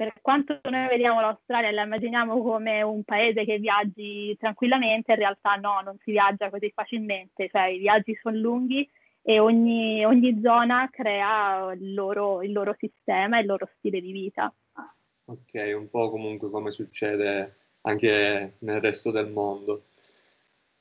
per 0.00 0.14
quanto 0.22 0.58
noi 0.70 0.88
vediamo 0.88 1.20
l'Australia 1.20 1.68
e 1.68 1.72
la 1.72 1.82
immaginiamo 1.82 2.42
come 2.42 2.80
un 2.80 3.02
paese 3.04 3.44
che 3.44 3.58
viaggi 3.58 4.34
tranquillamente, 4.38 5.12
in 5.12 5.18
realtà 5.18 5.56
no, 5.56 5.82
non 5.84 5.98
si 6.02 6.12
viaggia 6.12 6.48
così 6.48 6.72
facilmente, 6.74 7.50
cioè 7.50 7.66
i 7.66 7.76
viaggi 7.76 8.18
sono 8.22 8.38
lunghi 8.38 8.88
e 9.20 9.38
ogni, 9.38 10.02
ogni 10.02 10.40
zona 10.42 10.88
crea 10.90 11.70
il 11.72 11.92
loro, 11.92 12.40
il 12.40 12.50
loro 12.50 12.74
sistema 12.78 13.40
il 13.40 13.46
loro 13.46 13.68
stile 13.76 14.00
di 14.00 14.10
vita. 14.10 14.50
Ok, 15.26 15.70
un 15.76 15.90
po' 15.90 16.08
comunque 16.08 16.48
come 16.48 16.70
succede 16.70 17.56
anche 17.82 18.54
nel 18.60 18.80
resto 18.80 19.10
del 19.10 19.30
mondo. 19.30 19.88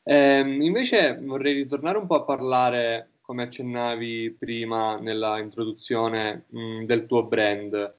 Eh, 0.01 0.39
invece 0.39 1.19
vorrei 1.21 1.55
ritornare 1.55 1.97
un 1.97 2.07
po' 2.07 2.15
a 2.15 2.23
parlare, 2.23 3.15
come 3.19 3.43
accennavi 3.43 4.37
prima 4.39 4.97
nella 4.97 5.39
introduzione, 5.39 6.45
mh, 6.47 6.85
del 6.85 7.05
tuo 7.05 7.23
brand. 7.23 7.97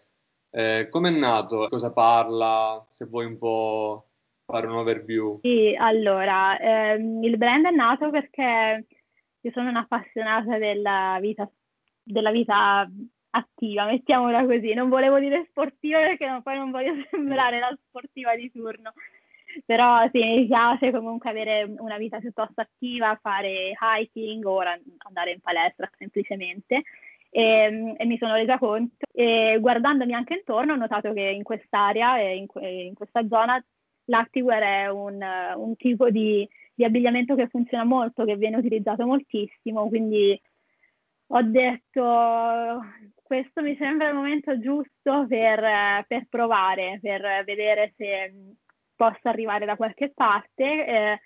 Eh, 0.51 0.89
come 0.91 1.09
è 1.09 1.13
nato? 1.13 1.69
Cosa 1.69 1.93
parla? 1.93 2.85
Se 2.91 3.07
vuoi 3.07 3.25
un 3.25 3.39
po' 3.39 4.07
fare 4.45 4.67
un 4.67 4.75
overview. 4.75 5.39
Sì, 5.43 5.75
allora, 5.79 6.59
ehm, 6.59 7.23
il 7.23 7.37
brand 7.37 7.67
è 7.67 7.71
nato 7.71 8.11
perché 8.11 8.87
io 9.41 9.51
sono 9.53 9.69
un'appassionata 9.69 10.59
della 10.59 11.19
vita, 11.21 11.49
della 12.03 12.33
vita 12.33 12.89
attiva, 13.31 13.87
mettiamola 13.87 14.45
così. 14.45 14.75
Non 14.75 14.89
volevo 14.89 15.19
dire 15.19 15.47
sportiva 15.51 16.01
perché 16.01 16.29
no, 16.29 16.43
poi 16.43 16.57
non 16.57 16.71
voglio 16.71 16.95
sembrare 17.11 17.61
la 17.61 17.77
sportiva 17.87 18.35
di 18.35 18.51
turno. 18.51 18.93
Però 19.65 20.09
sì, 20.13 20.23
mi 20.23 20.47
piace 20.47 20.93
comunque 20.93 21.31
avere 21.31 21.65
una 21.79 21.97
vita 21.97 22.19
piuttosto 22.19 22.61
attiva, 22.61 23.19
fare 23.21 23.73
hiking 23.81 24.45
o 24.45 24.59
andare 24.59 25.33
in 25.33 25.41
palestra 25.41 25.91
semplicemente. 25.99 26.83
E, 27.33 27.95
e, 27.97 28.05
mi 28.07 28.19
sono 28.19 28.35
resa 28.35 28.59
conto 28.59 29.07
e 29.13 29.57
guardandomi 29.61 30.13
anche 30.15 30.35
intorno 30.35 30.73
ho 30.73 30.77
notato 30.77 31.13
che 31.13 31.23
in 31.23 31.45
quest'area 31.45 32.19
e 32.19 32.37
in, 32.37 32.47
in 32.61 32.95
questa 32.95 33.25
zona 33.29 33.65
l'activewear 34.07 34.63
è 34.63 34.89
un, 34.89 35.25
un 35.57 35.77
tipo 35.77 36.11
di 36.11 36.49
di 36.81 36.87
abbigliamento 36.87 37.35
che 37.35 37.49
funziona 37.49 37.85
molto, 37.85 38.25
che 38.25 38.37
viene 38.37 38.57
utilizzato 38.57 39.05
moltissimo, 39.05 39.87
quindi 39.89 40.41
ho 41.33 41.43
detto 41.43 42.81
questo 43.23 43.61
mi 43.61 43.77
sembra 43.77 44.09
il 44.09 44.15
momento 44.15 44.59
giusto 44.59 45.27
per, 45.29 46.05
per 46.09 46.27
provare, 46.31 46.99
per 47.03 47.45
vedere 47.45 47.93
se 47.99 48.33
posso 48.97 49.29
arrivare 49.29 49.67
da 49.67 49.77
qualche 49.77 50.11
parte. 50.15 50.87
Eh, 50.87 51.21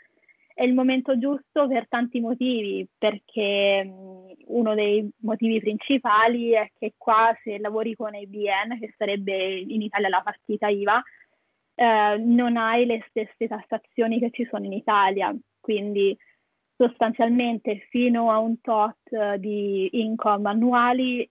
è 0.54 0.62
il 0.62 0.72
momento 0.72 1.18
giusto 1.18 1.66
per 1.66 1.88
tanti 1.88 2.20
motivi, 2.20 2.88
perché 2.96 3.84
mh, 3.84 4.34
uno 4.46 4.74
dei 4.74 5.08
motivi 5.22 5.58
principali 5.60 6.52
è 6.52 6.70
che 6.78 6.94
qua 6.96 7.36
se 7.42 7.58
lavori 7.58 7.94
con 7.96 8.14
ABN, 8.14 8.78
che 8.78 8.94
sarebbe 8.96 9.58
in 9.58 9.82
Italia 9.82 10.08
la 10.08 10.22
partita 10.22 10.68
IVA, 10.68 11.02
eh, 11.74 12.16
non 12.18 12.56
hai 12.56 12.86
le 12.86 13.04
stesse 13.08 13.48
tassazioni 13.48 14.20
che 14.20 14.30
ci 14.30 14.46
sono 14.48 14.64
in 14.64 14.72
Italia, 14.72 15.34
quindi 15.60 16.16
sostanzialmente 16.76 17.86
fino 17.90 18.30
a 18.30 18.38
un 18.38 18.60
tot 18.60 18.96
eh, 19.10 19.38
di 19.40 19.88
income 19.92 20.48
annuali 20.48 21.28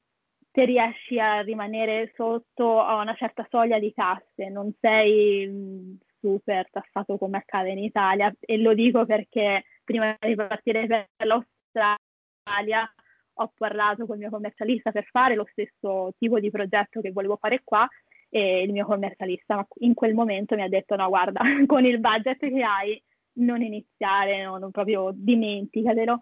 te 0.52 0.66
riesci 0.66 1.18
a 1.20 1.42
rimanere 1.42 2.12
sotto 2.16 2.82
a 2.82 3.02
una 3.02 3.16
certa 3.16 3.48
soglia 3.50 3.80
di 3.80 3.92
tasse, 3.94 4.50
non 4.50 4.72
sei 4.80 5.48
mm, 5.48 5.94
super 6.24 6.70
tassato 6.72 7.18
come 7.18 7.38
accade 7.38 7.72
in 7.72 7.80
Italia 7.80 8.34
e 8.40 8.58
lo 8.58 8.74
dico 8.74 9.06
perché 9.06 9.66
prima 9.84 10.16
di 10.20 10.36
partire 10.36 10.88
per 10.88 11.08
l'Australia 11.26 12.90
ho 13.36 13.52
parlato 13.58 14.06
con 14.06 14.16
il 14.16 14.22
mio 14.22 14.30
commercialista 14.30 14.92
per 14.92 15.06
fare 15.12 15.36
lo 15.36 15.46
stesso 15.52 16.14
tipo 16.18 16.40
di 16.40 16.50
progetto 16.50 17.02
che 17.02 17.12
volevo 17.12 17.36
fare 17.36 17.62
qua 17.64 17.86
e 18.30 18.62
il 18.64 18.72
mio 18.72 18.86
commercialista 18.86 19.68
in 19.80 19.94
quel 19.94 20.14
momento 20.14 20.56
mi 20.56 20.62
ha 20.62 20.70
detto 20.70 20.96
no 20.96 21.10
guarda 21.10 21.42
con 21.68 21.84
il 21.84 22.00
budget 22.00 22.40
che 22.40 22.64
hai 22.64 23.02
non 23.36 23.62
iniziare, 23.62 24.44
no, 24.44 24.58
non 24.58 24.72
proprio 24.72 25.12
dimenticatelo. 25.14 26.20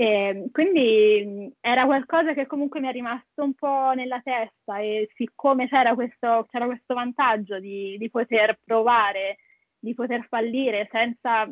E 0.00 0.48
quindi 0.52 1.52
era 1.58 1.84
qualcosa 1.84 2.32
che 2.32 2.46
comunque 2.46 2.78
mi 2.78 2.86
è 2.86 2.92
rimasto 2.92 3.42
un 3.42 3.52
po' 3.54 3.90
nella 3.96 4.20
testa 4.22 4.78
e 4.78 5.10
siccome 5.16 5.66
c'era 5.68 5.96
questo, 5.96 6.46
c'era 6.48 6.66
questo 6.66 6.94
vantaggio 6.94 7.58
di, 7.58 7.96
di 7.98 8.08
poter 8.08 8.60
provare, 8.62 9.38
di 9.76 9.94
poter 9.94 10.24
fallire 10.28 10.88
senza 10.92 11.50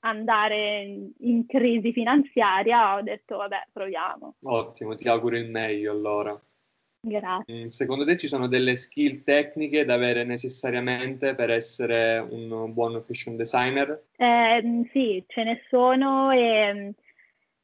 andare 0.00 0.82
in, 0.82 1.10
in 1.20 1.46
crisi 1.46 1.94
finanziaria, 1.94 2.96
ho 2.96 3.00
detto 3.00 3.38
vabbè 3.38 3.68
proviamo. 3.72 4.34
Ottimo, 4.42 4.94
ti 4.94 5.08
auguro 5.08 5.38
il 5.38 5.48
meglio 5.48 5.90
allora. 5.90 6.38
Grazie. 7.00 7.64
Mm, 7.64 7.66
secondo 7.68 8.04
te 8.04 8.18
ci 8.18 8.26
sono 8.26 8.46
delle 8.46 8.76
skill 8.76 9.22
tecniche 9.22 9.86
da 9.86 9.94
avere 9.94 10.22
necessariamente 10.22 11.34
per 11.34 11.48
essere 11.48 12.18
un 12.18 12.74
buon 12.74 13.02
fashion 13.06 13.36
designer? 13.36 14.08
Eh, 14.16 14.86
sì, 14.92 15.24
ce 15.28 15.44
ne 15.44 15.62
sono 15.70 16.30
e 16.30 16.74
mm, 16.74 16.88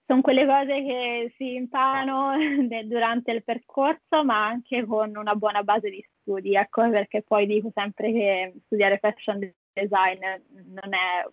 sono 0.07 0.21
quelle 0.21 0.47
cose 0.47 0.83
che 0.83 1.35
si 1.37 1.55
imparano 1.55 2.35
durante 2.85 3.33
il 3.33 3.45
percorso, 3.45 4.25
ma 4.25 4.47
anche 4.47 4.85
con 4.85 5.17
una 5.17 5.35
buona 5.35 5.63
base 5.63 5.91
di 5.91 6.05
studi. 6.21 6.55
Ecco 6.55 6.89
perché 6.91 7.23
poi 7.23 7.47
dico 7.47 7.71
sempre 7.75 8.13
che 8.13 8.55
studiare 8.67 8.99
fashion 8.99 9.39
design 9.73 10.21
non 10.69 10.95
è 10.95 11.27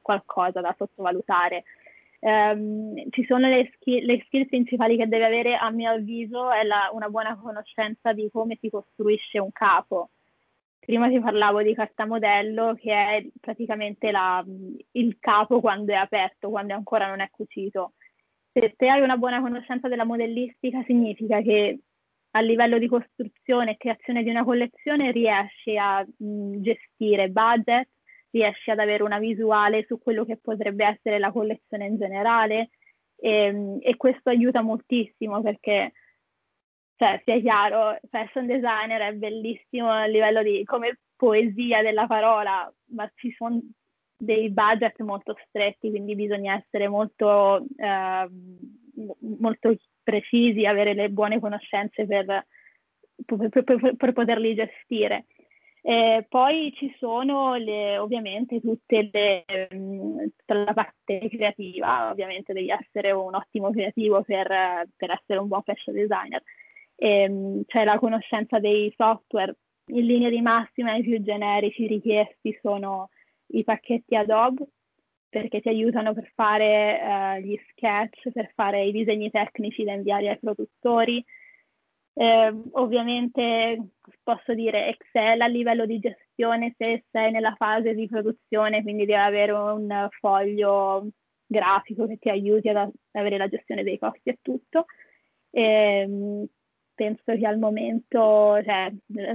qualcosa 0.00 0.60
da 0.60 0.74
sottovalutare 0.76 1.64
Um, 2.20 3.08
ci 3.10 3.24
sono 3.24 3.46
le 3.48 3.70
skill, 3.74 4.04
le 4.04 4.22
skill, 4.24 4.46
principali 4.46 4.96
che 4.96 5.06
deve 5.06 5.26
avere, 5.26 5.54
a 5.54 5.70
mio 5.70 5.90
avviso, 5.90 6.50
è 6.50 6.64
la, 6.64 6.90
una 6.92 7.08
buona 7.08 7.36
conoscenza 7.36 8.12
di 8.12 8.28
come 8.32 8.58
si 8.60 8.70
costruisce 8.70 9.38
un 9.38 9.52
capo. 9.52 10.10
Prima 10.78 11.08
ti 11.08 11.20
parlavo 11.20 11.62
di 11.62 11.74
carta 11.74 12.06
modello, 12.06 12.74
che 12.74 12.92
è 12.92 13.26
praticamente 13.40 14.10
la, 14.10 14.44
il 14.92 15.18
capo 15.20 15.60
quando 15.60 15.92
è 15.92 15.96
aperto, 15.96 16.48
quando 16.48 16.74
ancora 16.74 17.06
non 17.08 17.20
è 17.20 17.28
cucito. 17.30 17.92
Se 18.58 18.72
te 18.74 18.88
hai 18.88 19.02
una 19.02 19.18
buona 19.18 19.42
conoscenza 19.42 19.86
della 19.86 20.04
modellistica, 20.04 20.82
significa 20.86 21.42
che 21.42 21.78
a 22.30 22.40
livello 22.40 22.78
di 22.78 22.88
costruzione 22.88 23.72
e 23.72 23.76
creazione 23.76 24.22
di 24.22 24.30
una 24.30 24.44
collezione 24.44 25.10
riesci 25.12 25.76
a 25.76 26.02
mh, 26.02 26.62
gestire 26.62 27.28
budget, 27.28 27.86
riesci 28.30 28.70
ad 28.70 28.78
avere 28.78 29.02
una 29.02 29.18
visuale 29.18 29.84
su 29.86 29.98
quello 29.98 30.24
che 30.24 30.38
potrebbe 30.38 30.86
essere 30.86 31.18
la 31.18 31.32
collezione 31.32 31.84
in 31.84 31.98
generale 31.98 32.70
e, 33.16 33.30
ehm, 33.30 33.78
e 33.82 33.94
questo 33.98 34.30
aiuta 34.30 34.62
moltissimo 34.62 35.42
perché 35.42 35.92
cioè, 36.96 37.20
sia 37.24 37.38
chiaro, 37.40 37.98
fashion 38.08 38.46
designer 38.46 39.02
è 39.02 39.12
bellissimo 39.12 39.90
a 39.90 40.06
livello 40.06 40.42
di 40.42 40.64
come 40.64 41.00
poesia 41.14 41.82
della 41.82 42.06
parola, 42.06 42.72
ma 42.92 43.10
ci 43.16 43.30
sono 43.32 43.60
dei 44.16 44.50
budget 44.50 45.00
molto 45.00 45.36
stretti, 45.46 45.90
quindi 45.90 46.14
bisogna 46.14 46.54
essere 46.54 46.88
molto, 46.88 47.64
eh, 47.76 48.28
molto 49.38 49.76
precisi, 50.02 50.64
avere 50.64 50.94
le 50.94 51.10
buone 51.10 51.40
conoscenze 51.40 52.06
per, 52.06 52.46
per, 53.24 53.64
per, 53.64 53.94
per 53.96 54.12
poterli 54.12 54.54
gestire. 54.54 55.26
E 55.82 56.26
poi 56.28 56.72
ci 56.74 56.92
sono 56.98 57.54
le, 57.54 57.96
ovviamente 57.98 58.60
tutte 58.60 59.08
le, 59.12 59.44
tutta 59.68 60.54
la 60.54 60.72
parte 60.72 61.28
creativa, 61.28 62.10
ovviamente 62.10 62.52
devi 62.52 62.70
essere 62.70 63.12
un 63.12 63.36
ottimo 63.36 63.70
creativo 63.70 64.22
per, 64.22 64.48
per 64.96 65.10
essere 65.12 65.38
un 65.38 65.46
buon 65.46 65.62
fashion 65.62 65.94
designer. 65.94 66.42
E, 66.96 67.62
c'è 67.66 67.84
la 67.84 67.98
conoscenza 67.98 68.58
dei 68.58 68.92
software, 68.96 69.56
in 69.92 70.06
linea 70.06 70.28
di 70.28 70.40
massima 70.40 70.96
i 70.96 71.02
più 71.02 71.22
generici 71.22 71.86
richiesti 71.86 72.58
sono 72.60 73.10
i 73.48 73.64
pacchetti 73.64 74.16
Adobe 74.16 74.66
perché 75.28 75.60
ti 75.60 75.68
aiutano 75.68 76.14
per 76.14 76.30
fare 76.34 76.98
uh, 77.02 77.44
gli 77.44 77.58
sketch, 77.70 78.30
per 78.32 78.52
fare 78.54 78.84
i 78.84 78.92
disegni 78.92 79.30
tecnici 79.30 79.84
da 79.84 79.92
inviare 79.92 80.30
ai 80.30 80.38
produttori. 80.38 81.24
Eh, 82.18 82.62
ovviamente 82.72 83.90
posso 84.22 84.54
dire 84.54 84.88
Excel 84.88 85.42
a 85.42 85.46
livello 85.46 85.84
di 85.84 85.98
gestione 85.98 86.74
se 86.78 87.04
sei 87.10 87.30
nella 87.30 87.54
fase 87.56 87.94
di 87.94 88.08
produzione, 88.08 88.82
quindi 88.82 89.04
devi 89.04 89.18
avere 89.18 89.52
un 89.52 90.08
foglio 90.18 91.08
grafico 91.44 92.06
che 92.06 92.16
ti 92.16 92.30
aiuti 92.30 92.70
ad 92.70 92.90
avere 93.12 93.36
la 93.36 93.48
gestione 93.48 93.82
dei 93.82 93.98
costi 93.98 94.30
e 94.30 94.38
tutto. 94.40 94.86
Eh, 95.50 96.48
penso 96.96 97.22
che 97.36 97.46
al 97.46 97.58
momento 97.58 98.58
cioè, 98.64 98.92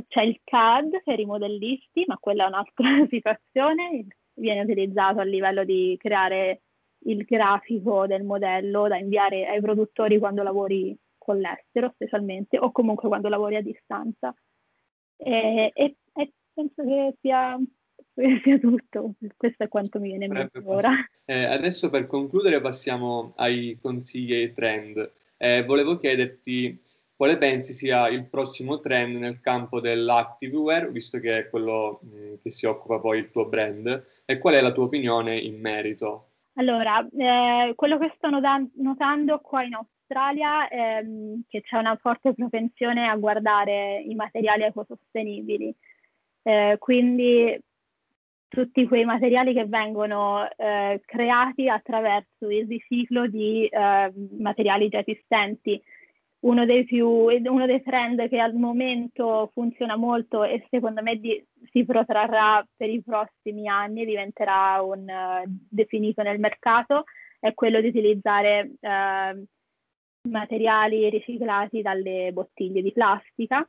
c'è 0.08 0.24
il 0.24 0.42
CAD 0.44 1.04
per 1.04 1.20
i 1.20 1.26
modellisti, 1.26 2.04
ma 2.08 2.18
quella 2.18 2.46
è 2.46 2.48
un'altra 2.48 2.86
situazione, 3.10 4.08
viene 4.34 4.62
utilizzato 4.62 5.20
a 5.20 5.24
livello 5.24 5.64
di 5.64 5.96
creare 5.98 6.64
il 7.04 7.24
grafico 7.24 8.06
del 8.08 8.24
modello 8.24 8.88
da 8.88 8.98
inviare 8.98 9.48
ai 9.48 9.62
produttori 9.62 10.20
quando 10.20 10.44
lavori 10.44 10.98
con 11.18 11.38
l'estero 11.38 11.92
specialmente 11.94 12.58
o 12.58 12.72
comunque 12.72 13.08
quando 13.08 13.30
lavori 13.30 13.56
a 13.56 13.62
distanza. 13.62 14.36
E, 15.18 15.72
e, 15.74 15.96
e 16.14 16.34
penso 16.54 16.84
che 16.84 17.16
sia, 17.22 17.58
sia, 18.44 18.60
tutto, 18.60 19.14
questo 19.38 19.64
è 19.64 19.68
quanto 19.68 20.00
mi 20.00 20.10
viene 20.10 20.26
in 20.26 20.32
mente 20.32 20.62
ora. 20.66 20.90
Eh, 21.26 21.44
adesso 21.44 21.90
per 21.90 22.08
concludere 22.08 22.60
passiamo 22.60 23.34
ai 23.38 23.78
consigli 23.80 24.34
e 24.34 24.38
ai 24.38 24.54
trend. 24.54 25.12
Eh, 25.38 25.64
volevo 25.64 25.98
chiederti 25.98 26.80
quale 27.22 27.38
pensi 27.38 27.74
sia 27.74 28.08
il 28.08 28.28
prossimo 28.28 28.80
trend 28.80 29.18
nel 29.18 29.42
campo 29.42 29.80
dell'activewear, 29.80 30.90
visto 30.90 31.20
che 31.20 31.38
è 31.38 31.50
quello 31.52 32.02
mm, 32.04 32.34
che 32.42 32.50
si 32.50 32.66
occupa 32.66 33.00
poi 33.00 33.20
il 33.20 33.30
tuo 33.30 33.46
brand, 33.46 34.24
e 34.26 34.40
qual 34.40 34.56
è 34.56 34.62
la 34.62 34.72
tua 34.72 34.86
opinione 34.86 35.38
in 35.38 35.62
merito? 35.62 36.30
Allora, 36.56 37.08
eh, 37.16 37.74
quello 37.76 38.00
che 38.00 38.12
sto 38.16 38.32
notan- 38.32 38.72
notando 38.78 39.38
qua 39.38 39.62
in 39.62 39.76
Australia 39.76 40.68
è 40.68 41.02
ehm, 41.04 41.44
che 41.48 41.62
c'è 41.62 41.78
una 41.78 41.96
forte 42.02 42.34
propensione 42.34 43.08
a 43.08 43.16
guardare 43.18 44.02
i 44.02 44.16
materiali 44.16 44.64
ecosostenibili, 44.64 45.72
eh, 46.42 46.78
quindi 46.80 47.56
tutti 48.48 48.88
quei 48.88 49.06
materiali 49.06 49.54
che 49.54 49.66
vengono 49.66 50.50
eh, 50.58 51.00
creati 51.06 51.70
attraverso 51.70 52.50
il 52.50 52.66
riciclo 52.66 53.28
di 53.28 53.68
eh, 53.68 54.12
materiali 54.40 54.90
già 54.90 55.02
esistenti 55.02 55.80
uno 56.42 56.66
dei, 56.66 56.86
più, 56.86 57.08
uno 57.08 57.66
dei 57.66 57.82
trend 57.84 58.28
che 58.28 58.40
al 58.40 58.54
momento 58.54 59.50
funziona 59.54 59.96
molto 59.96 60.44
e 60.44 60.66
secondo 60.70 61.02
me 61.02 61.18
di, 61.18 61.44
si 61.72 61.86
protrarrà 61.86 62.66
per 62.76 62.90
i 62.90 63.02
prossimi 63.04 63.68
anni, 63.68 64.06
diventerà 64.06 64.82
un, 64.82 65.02
uh, 65.02 65.44
definito 65.46 66.24
nel 66.24 66.40
mercato, 66.40 67.04
è 67.40 67.54
quello 67.54 67.80
di 67.80 67.88
utilizzare 67.88 68.72
uh, 68.80 69.44
materiali 70.30 71.10
riciclati 71.10 71.82
dalle 71.82 72.32
bottiglie 72.34 72.82
di 72.82 72.92
plastica. 72.92 73.68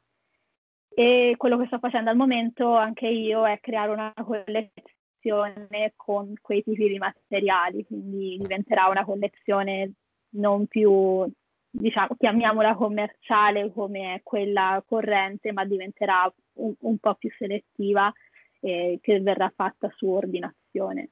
E 0.94 1.34
quello 1.38 1.58
che 1.58 1.66
sto 1.66 1.78
facendo 1.78 2.10
al 2.10 2.16
momento 2.16 2.74
anche 2.74 3.06
io 3.06 3.46
è 3.46 3.58
creare 3.60 3.92
una 3.92 4.12
collezione 4.14 5.94
con 5.96 6.34
quei 6.40 6.62
tipi 6.62 6.88
di 6.88 6.98
materiali, 6.98 7.84
quindi 7.86 8.36
diventerà 8.38 8.88
una 8.88 9.04
collezione 9.04 9.92
non 10.34 10.66
più 10.66 11.26
diciamo, 11.72 12.14
chiamiamola 12.18 12.74
commerciale 12.74 13.72
come 13.72 14.20
quella 14.22 14.82
corrente, 14.86 15.52
ma 15.52 15.64
diventerà 15.64 16.32
un, 16.54 16.74
un 16.80 16.98
po' 16.98 17.14
più 17.14 17.30
selettiva 17.36 18.12
e 18.60 18.98
che 19.00 19.20
verrà 19.20 19.52
fatta 19.54 19.90
su 19.96 20.06
ordinazione. 20.06 21.10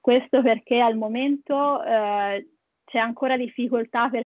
Questo 0.00 0.42
perché 0.42 0.80
al 0.80 0.96
momento 0.96 1.82
eh, 1.82 2.48
c'è 2.84 2.98
ancora 2.98 3.36
difficoltà 3.36 4.10
per 4.10 4.22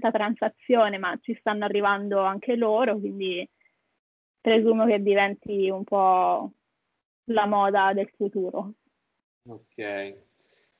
transazione, 0.00 0.98
ma 0.98 1.18
ci 1.20 1.34
stanno 1.38 1.64
arrivando 1.64 2.20
anche 2.20 2.56
loro, 2.56 2.98
quindi 2.98 3.48
presumo 4.40 4.86
che 4.86 5.02
diventi 5.02 5.70
un 5.70 5.84
po' 5.84 6.52
la 7.24 7.46
moda 7.46 7.92
del 7.92 8.10
futuro. 8.16 8.72
Ok. 9.48 9.78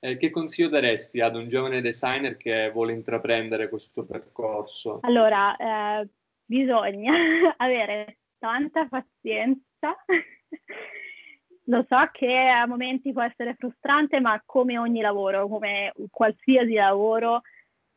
Eh, 0.05 0.17
che 0.17 0.31
consiglio 0.31 0.69
daresti 0.69 1.21
ad 1.21 1.37
un 1.37 1.47
giovane 1.47 1.81
designer 1.81 2.37
che 2.37 2.71
vuole 2.71 2.93
intraprendere 2.93 3.69
questo 3.69 4.05
percorso? 4.05 4.99
Allora, 5.03 5.57
eh, 5.57 6.09
bisogna 6.45 7.15
avere 7.59 8.19
tanta 8.39 8.87
pazienza. 8.87 9.95
Lo 11.67 11.87
so 11.89 11.97
che 12.11 12.49
a 12.49 12.67
momenti 12.67 13.13
può 13.13 13.23
essere 13.23 13.55
frustrante, 13.55 14.19
ma 14.19 14.43
come 14.45 14.77
ogni 14.77 15.01
lavoro, 15.01 15.47
come 15.47 15.93
qualsiasi 16.11 16.75
lavoro, 16.75 17.43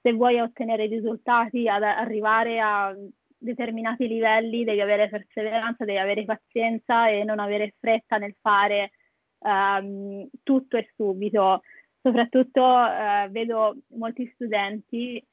se 0.06 0.13
vuoi 0.13 0.39
ottenere 0.39 0.86
risultati, 0.86 1.68
ad 1.68 1.82
arrivare 1.82 2.60
a 2.60 2.96
determinati 3.36 4.08
livelli, 4.08 4.63
devi 4.63 4.80
avere 4.80 5.10
perseveranza, 5.10 5.84
devi 5.84 5.98
avere 5.98 6.26
pazienza 6.26 7.10
e 7.10 7.24
non 7.24 7.39
avere 7.39 7.74
fretta 7.80 8.18
nel 8.18 8.36
fare 8.39 8.91
um, 9.39 10.30
tutto 10.44 10.78
e 10.78 10.91
subito. 10.96 11.62
Soprattutto 12.04 12.62
uh, 12.62 13.32
vedo 13.32 13.78
molti 13.98 14.30
studenti 14.36 15.26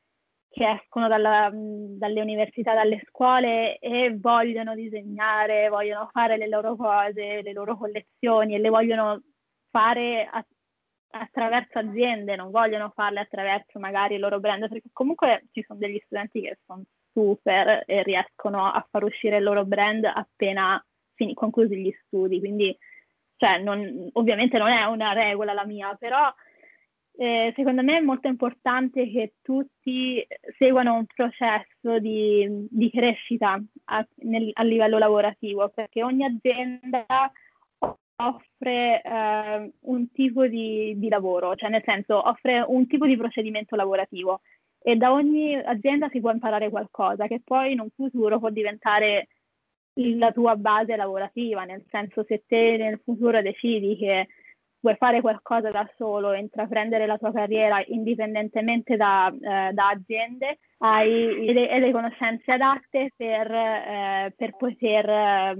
che 0.48 0.70
escono 0.70 1.06
dalla, 1.06 1.50
dalle 1.52 2.22
università, 2.22 2.72
dalle 2.72 3.02
scuole 3.10 3.76
e 3.76 4.16
vogliono 4.18 4.74
disegnare, 4.74 5.68
vogliono 5.68 6.08
fare 6.10 6.38
le 6.38 6.48
loro 6.48 6.76
cose, 6.76 7.42
le 7.42 7.52
loro 7.52 7.76
collezioni 7.76 8.54
e 8.54 8.58
le 8.58 8.70
vogliono 8.70 9.20
fare 9.70 10.26
a, 10.30 10.42
attraverso 11.12 11.78
aziende, 11.78 12.36
non 12.36 12.50
vogliono 12.50 12.92
farle 12.94 13.20
attraverso 13.20 13.78
magari 13.78 14.14
il 14.14 14.20
loro 14.20 14.40
brand, 14.40 14.68
perché 14.68 14.88
comunque 14.92 15.44
ci 15.52 15.62
sono 15.66 15.78
degli 15.78 16.00
studenti 16.04 16.40
che 16.40 16.58
sono 16.66 16.82
super 17.12 17.84
e 17.86 18.02
riescono 18.02 18.66
a 18.66 18.86
far 18.90 19.04
uscire 19.04 19.36
il 19.36 19.42
loro 19.42 19.64
brand 19.64 20.04
appena 20.04 20.84
fin- 21.14 21.34
conclusi 21.34 21.76
gli 21.76 21.94
studi, 22.06 22.38
quindi 22.38 22.76
cioè, 23.36 23.58
non, 23.58 24.08
ovviamente 24.12 24.56
non 24.56 24.68
è 24.68 24.84
una 24.84 25.12
regola 25.12 25.52
la 25.52 25.66
mia, 25.66 25.94
però 25.98 26.32
eh, 27.16 27.52
secondo 27.56 27.82
me 27.82 27.98
è 27.98 28.00
molto 28.00 28.28
importante 28.28 29.10
che 29.10 29.34
tutti 29.42 30.24
seguano 30.56 30.94
un 30.94 31.06
processo 31.06 31.98
di, 31.98 32.66
di 32.70 32.90
crescita 32.90 33.60
a, 33.86 34.06
nel, 34.22 34.50
a, 34.52 34.62
livello 34.62 34.96
lavorativo, 34.98 35.68
perché 35.68 36.02
ogni 36.02 36.24
azienda 36.24 37.04
offre 38.16 39.02
eh, 39.02 39.72
un 39.80 40.10
tipo 40.12 40.46
di, 40.46 40.94
di, 40.96 41.08
lavoro, 41.08 41.54
cioè 41.54 41.70
nel 41.70 41.82
senso 41.84 42.28
offre 42.28 42.64
un 42.66 42.86
tipo 42.86 43.06
di 43.06 43.16
procedimento 43.16 43.76
lavorativo. 43.76 44.40
E 44.80 44.96
da 44.96 45.12
ogni 45.12 45.54
azienda 45.54 46.08
si 46.10 46.20
può 46.20 46.30
imparare 46.30 46.68
qualcosa 46.70 47.26
che 47.26 47.40
poi 47.44 47.72
in 47.72 47.80
un 47.80 47.88
futuro 47.94 48.38
può 48.38 48.50
diventare 48.50 49.28
la 49.94 50.32
tua 50.32 50.56
base 50.56 50.96
lavorativa, 50.96 51.64
nel 51.64 51.84
senso 51.90 52.24
se 52.26 52.44
te 52.46 52.76
nel 52.76 53.00
futuro 53.04 53.42
decidi 53.42 53.96
che 53.96 54.28
vuoi 54.80 54.96
fare 54.96 55.20
qualcosa 55.20 55.70
da 55.70 55.88
solo, 55.96 56.32
intraprendere 56.32 57.06
la 57.06 57.18
tua 57.18 57.32
carriera 57.32 57.82
indipendentemente 57.86 58.96
da, 58.96 59.28
eh, 59.28 59.72
da 59.72 59.88
aziende, 59.88 60.58
hai 60.78 61.52
le, 61.52 61.78
le, 61.78 61.92
conoscenze 61.92 62.50
adatte 62.50 63.10
per, 63.16 63.50
eh, 63.50 64.34
per 64.36 64.56
poter 64.56 65.08
eh, 65.08 65.54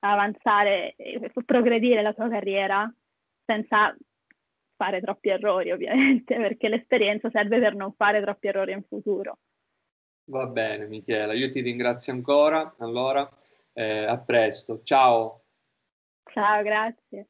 avanzare 0.00 0.94
e 0.96 1.30
progredire 1.44 2.02
la 2.02 2.12
tua 2.12 2.28
carriera 2.28 2.92
senza 3.44 3.94
fare 4.76 5.00
troppi 5.00 5.28
errori 5.28 5.70
ovviamente, 5.72 6.34
perché 6.36 6.68
l'esperienza 6.68 7.30
serve 7.30 7.58
per 7.58 7.74
non 7.74 7.92
fare 7.92 8.20
troppi 8.22 8.48
errori 8.48 8.72
in 8.72 8.82
futuro. 8.82 9.38
Va 10.30 10.46
bene 10.46 10.86
Michela, 10.86 11.32
io 11.32 11.50
ti 11.50 11.60
ringrazio 11.60 12.12
ancora, 12.12 12.72
allora 12.78 13.28
eh, 13.72 14.04
a 14.04 14.18
presto, 14.18 14.80
ciao. 14.82 15.42
Ciao, 16.32 16.62
grazie. 16.62 17.26